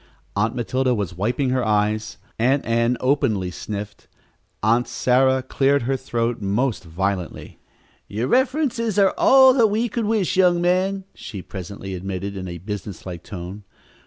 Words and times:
Aunt 0.35 0.55
Matilda 0.55 0.95
was 0.95 1.13
wiping 1.15 1.51
her 1.51 1.63
eyes. 1.63 2.17
Aunt 2.39 2.65
Ann 2.65 2.97
openly 3.01 3.51
sniffled. 3.51 4.07
Aunt 4.63 4.87
Sarah 4.87 5.43
cleared 5.43 5.83
her 5.83 5.95
throat 5.95 6.41
most 6.41 6.83
violently. 6.83 7.59
"Your 8.07 8.27
references 8.27 8.97
are 8.97 9.13
all 9.15 9.53
that 9.53 9.67
we 9.67 9.87
could 9.89 10.05
wish, 10.05 10.35
young 10.35 10.59
man," 10.59 11.03
she 11.13 11.43
presently 11.43 11.93
admitted 11.93 12.35
in 12.35 12.47
a 12.47 12.57
businesslike 12.57 13.21
tone. 13.21 13.63